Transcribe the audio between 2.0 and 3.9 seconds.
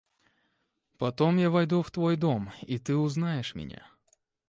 дом и ты узнаешь меня.